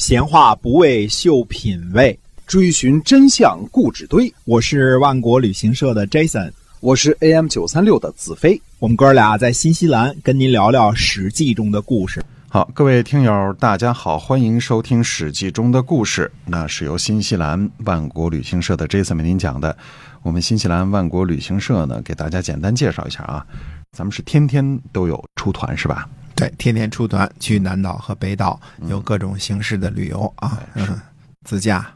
[0.00, 4.32] 闲话不为秀品味，追寻真相故纸堆。
[4.46, 8.58] 我是万国旅行社的 Jason，我是 AM 九三六的子飞。
[8.78, 12.24] 我们哥俩在新西兰跟您聊聊《史记》中的故事。
[12.48, 16.32] 好，各位听友，大家好，欢迎收听《史记》中的故事。
[16.46, 19.76] 那是由新西兰万国旅行社的 Jason 为您讲的。
[20.22, 23.46] 我们新西兰万国旅行社呢，给大家简单介绍一下啊。
[23.94, 26.08] 咱们是天天都有出团是吧？
[26.40, 30.98] 对，天天出团去南岛和北岛，有各种形式的旅游啊，嗯，
[31.44, 31.86] 自驾、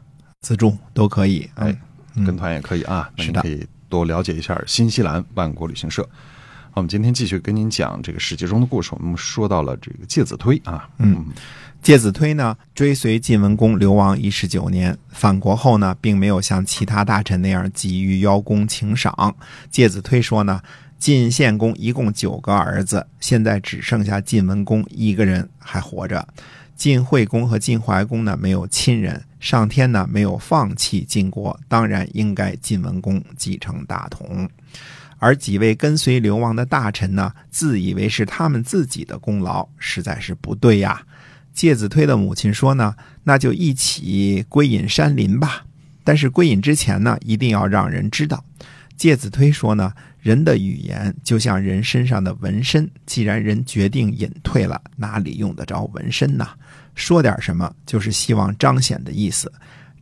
[0.41, 1.49] 自助都可以。
[1.55, 1.75] 哎，
[2.25, 3.09] 跟团也可以啊。
[3.17, 6.07] 是的，可以多了解一下新西兰万国旅行社。
[6.73, 8.91] 我们今天继续跟您讲这个史记中的故事。
[8.93, 11.25] 我们说到了这个介子推啊，嗯，
[11.81, 19.33] 介子推呢，追随晋文公流亡一十九年，返国后呢，并没有像其他大臣那样急于邀功请赏。
[19.71, 20.61] 介子推说呢，
[20.97, 26.27] 晋献公一共九个儿子，现在只剩下晋文公一个人还活着。
[26.75, 34.49] 晋惠公和晋怀公呢，没有亲人，上天呢没有放弃晋国，当然应该晋文公继承大统。
[35.17, 41.01] 而几位跟随流亡的大臣呢，自以为是他们自己的功劳，实在是不对呀。
[41.53, 45.65] 介子推的母亲说呢，那就一起归隐山林吧。
[46.03, 48.43] 但是归隐之前呢，一定要让人知道。
[48.95, 56.47] 介子推说呢，人的语言就像人身上的纹身，既然人决定隐退了，哪里用得着纹身呢？
[56.95, 59.51] 说点什么就是希望彰显的意思。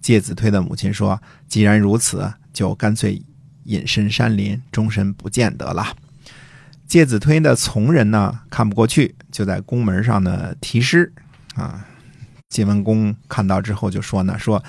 [0.01, 3.21] 介子推的母亲说，既然如此，就干脆。
[3.65, 5.95] 隐身山林，终身不见得了。
[6.85, 11.09] 介子推的从人呢，看不过去，就在宫门上呢题诗。
[11.55, 11.87] 啊，
[12.49, 14.61] 晋文公看到之后就说呢：“说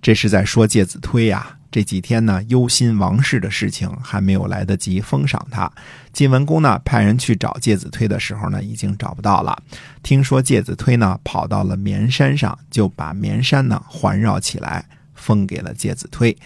[0.00, 1.57] 这是在说介子推呀。
[1.70, 5.70] 这几天呢，忧心王室的事情，还没有来得及封赏他。
[6.12, 9.60] 晋文公呢，派人去找介子推的时候呢，已经找不到了。
[10.02, 16.36] 听说介子推呢，跑到了绵山上，就把绵山呢环绕起来，封给了介子推。”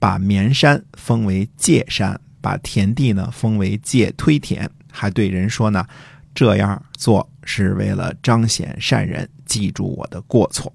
[0.00, 5.86] 把绵山封为界山，把田地呢封为界推田，还对人说呢，
[6.34, 10.72] 这样做是为了彰显善人，记住我的过错。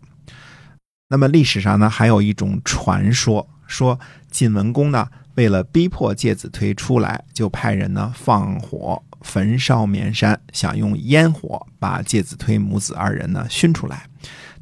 [1.07, 3.99] 那么历史上呢，还有一种传说，说
[4.29, 14.07] 晋文公呢为了逼迫介子推出来，就派人呢放火焚烧绵山，想用烟火把介子推母子二人呢熏出来。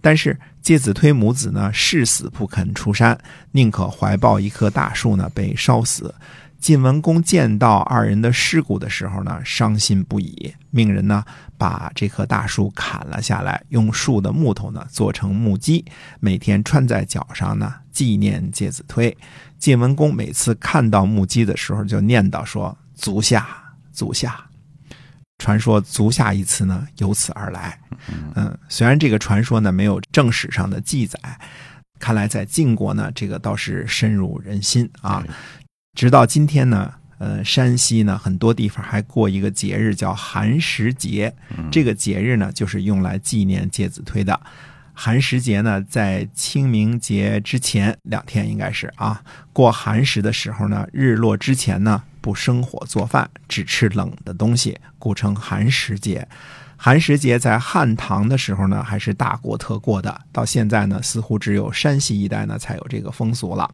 [0.02, 3.18] 但是介子推母子呢誓死不肯出山，
[3.52, 6.14] 宁可怀抱一棵大树呢被烧死。
[6.63, 11.22] 晋文公见到二人的尸骨的时候呢，伤心不已，命人呢
[11.57, 15.84] 把这棵大树砍了下来，用树的木头呢做成木屐，
[16.22, 19.13] 每天穿在脚上呢纪念介子推。
[19.59, 23.46] 晋文公每次看到木屐的时候，就念叨说：“足下，
[23.91, 24.41] 足下。”
[25.40, 27.78] 传说“足下”一词呢，由此而来。
[28.35, 31.19] 嗯，虽然这个传说呢没有正史上的记载，
[32.00, 35.22] 看来在晋国呢，这个倒是深入人心啊。
[35.93, 41.33] 直到今天呢，呃，山西呢很多地方还过一个节日叫寒食节，
[41.71, 44.39] 这个节日呢就是用来纪念介子推的。
[44.93, 52.03] 寒食节呢，在清明节之前两天应该是啊，过寒食的时候呢，日落之前呢。
[52.23, 56.25] 不生火做饭，只吃冷的东西，故称寒食节。
[56.77, 60.21] 寒食节在汉唐的时候呢，还是大过特过的。
[60.31, 63.69] 到现在呢，似乎只有山西一带呢才有这个风俗了。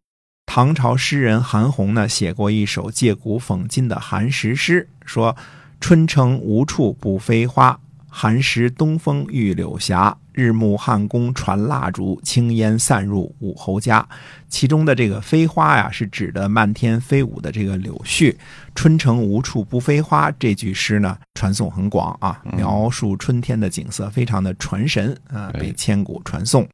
[0.59, 5.33] 唐朝诗人韩翃呢，写过一首借古讽今的寒食诗，说
[5.79, 9.95] ：“春城无处不飞花。”寒食东风御柳斜，
[10.33, 14.05] 日暮汉宫传蜡烛，轻烟散入武侯家。
[14.49, 18.35] 其中的这个飞花呀，是指的漫天飞舞的这个柳絮。
[18.75, 26.67] 春城无处不飞花这句诗呢，传颂很广啊，描述春天的景色非常的传神啊，被千古传颂。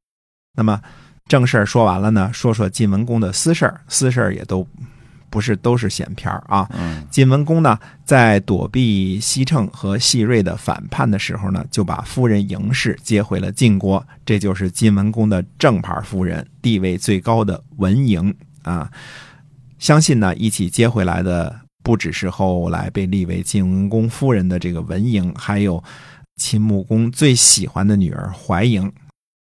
[0.57, 0.81] 那么
[1.30, 4.68] 正事儿说完了呢，说说晋文公的私事儿，私事儿也都。
[5.28, 6.69] 不是都是闲篇啊！
[7.12, 18.33] 晋文公呢，在躲避西称和细瑞的反叛的时候呢，就把夫人嬴氏接回了晋国，这就是晋文公的正牌夫人，地位最高的文嬴
[18.63, 18.89] 啊。
[19.77, 25.83] 相信呢，一起接回来的不只是后来被立为晋文公夫人的这个文嬴，还有
[26.38, 28.89] 秦穆公最喜欢的女儿怀嬴。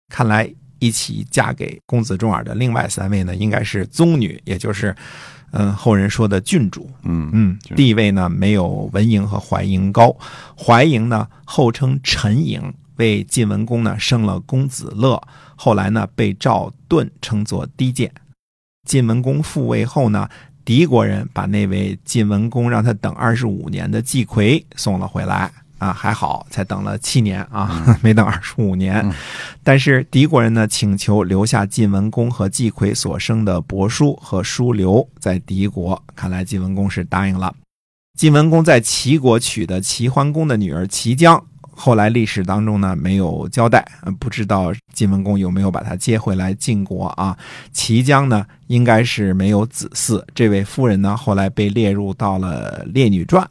[0.09, 0.51] 看来
[0.83, 4.95] 一起嫁给公子重耳的另外三位呢，应该是宗女，也就是。
[5.56, 10.18] 嗯，后人说的郡主，嗯嗯，地位呢没有文嬴和怀嬴高。
[10.57, 12.59] 怀嬴呢后称陈嬴，
[12.95, 15.21] 为晋文公呢生了公子乐，
[15.56, 18.12] 后来呢被赵盾称作低贱。
[18.89, 20.27] 晋文公复位后呢，
[20.65, 25.51] 敌国人把那位晋文公让他等二十五年的季葵送了回来
[25.83, 29.06] 啊，还好才等了七年啊， 没等二十五年。
[29.63, 37.53] 但是敌国人呢，请求留下晋文公和季葵所生的伯叔和叔刘在敌国，看来晋文公是答应了。
[38.18, 41.44] 晋文公在齐国娶的齐桓公的女儿齐姜。
[41.75, 43.83] 后来历史当中呢没有交代，
[44.19, 47.35] 不知道晋文公有没有把她接回来晋国啊？
[47.71, 53.44] 齐姜呢应该是没有子嗣，这位夫人呢后来被列入到了《列女传》，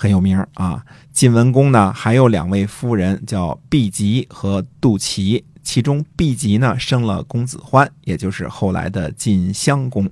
[0.00, 0.82] 很有名啊。
[1.12, 10.06] 晋文公呢还有两位夫人叫毕吉和杜琪，其中毕吉呢生了公子欢，也就是后来的晋襄公；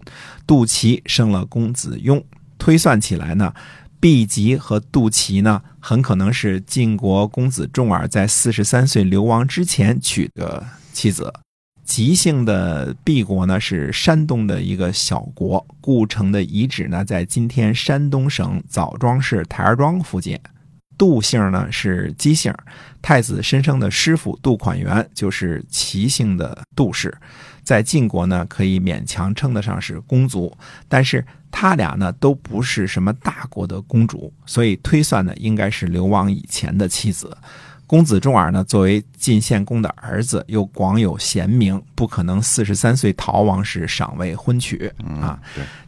[0.47, 2.23] 杜琪生了公子雍。
[2.59, 3.55] 推算起来呢。
[4.01, 11.33] 毕吉和杜琪呢，很可能是晋国公子重耳在四十三岁流亡之前娶的妻子。
[11.89, 20.39] 吉姓的毕国呢，是山东的一个小国，故城的遗址呢，在今天山东省枣庄市台儿庄附近。
[20.99, 22.53] 杜姓呢是姬姓，
[23.01, 27.17] 太子申生的师傅杜款元就是齐姓的杜氏，
[27.63, 30.55] 在晋国呢可以勉强称得上是公族，
[30.89, 37.35] 但是他俩呢都不是什么大国的公主，所以推算呢应该是流亡以前的妻子。
[37.89, 45.41] 公子重耳呢作为晋献公的儿子，又广有贤名，不可能四十三岁逃亡时尚未婚娶啊。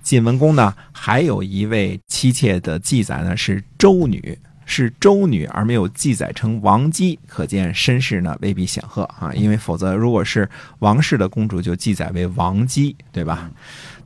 [0.02, 4.36] 晋文公呢还有一位妻妾的记载呢是周女。
[4.72, 9.34] 是周女而没有记载成王姬，可见身世呢未必显赫啊。
[9.34, 10.48] 因为否则，如果是
[10.78, 13.50] 王室的公主，就记载为王姬，对吧？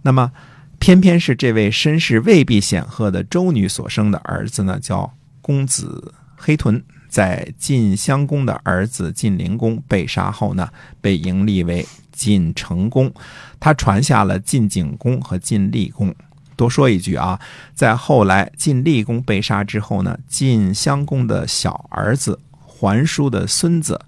[0.01, 0.33] 那么，
[0.79, 5.13] 偏偏是这位身世未必显赫的周女所生的儿子呢，叫
[5.43, 6.83] 公子黑豚，
[7.15, 10.69] 在晋襄公的儿子晋灵公被杀后呢，
[11.01, 13.09] 被迎立为晋成公，
[13.61, 16.13] 他传下了晋景公和晋厉公。
[16.57, 17.39] 多说一句啊，
[17.73, 24.01] 在后来晋厉公被杀之后呢，晋襄公的小儿子桓叔的孙子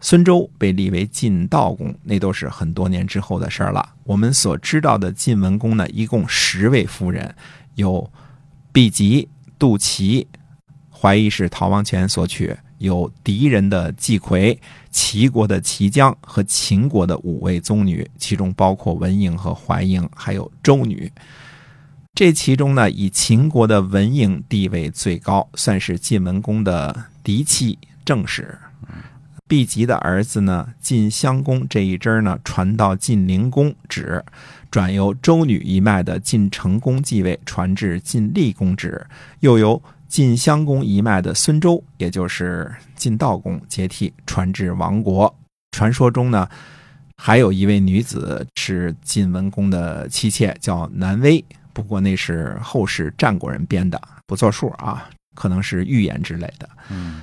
[0.00, 3.94] 孙周被立为晋悼公，那都是很多年之后的事儿了。
[4.04, 7.34] 我们所知道的晋文公呢，一共十位夫人，
[7.74, 8.08] 有
[8.70, 9.28] 毕吉、
[9.58, 10.28] 杜琪，
[10.98, 14.58] 怀疑是逃亡前所娶；有敌人的季逵，
[14.90, 21.12] 齐国的齐姜和秦国的五位宗女，其中包括文嬴和怀嬴，还有周女。
[22.14, 28.58] 这其中呢，以秦国的文嬴地位最高，算是晋文公的嫡妻正室。
[29.46, 34.24] 毕吉的儿子呢，晋襄公这一支呢，传到晋灵公止，
[34.72, 39.06] 转由周女一脉的晋成公继位，传至晋厉公止，
[39.40, 45.32] 又由晋襄公一脉的孙周，也就是晋悼公接替，传至亡国。
[45.72, 46.48] 传说中呢，
[47.16, 51.44] 还有一位女子是晋文公的妻妾，叫南威。
[51.72, 56.66] 不过那是后世战国人编的，不作数啊，可能是预言之类的。
[56.88, 57.20] 嗯，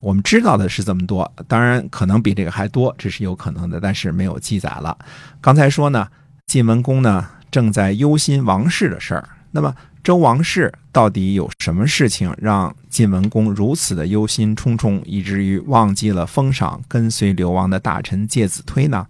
[0.00, 4.96] 我们知道的是这么多，当然可能比这个还多，这是有可能的，但是没有记载了。
[5.40, 6.06] 刚才说呢，
[6.46, 9.74] 晋文公呢正在忧心王室的事儿，那么
[10.06, 19.04] 周王室到底有什么事情让晋文公如此的忧心忡忡，以至于忘记了封赏跟随流亡的大臣介子推呢？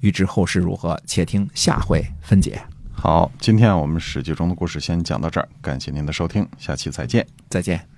[0.00, 2.60] 欲知后事如何，且听下回分解。
[2.92, 7.97] 好，今天我们史记中的故事先讲到这儿，感谢您的收听，下期再见，再见。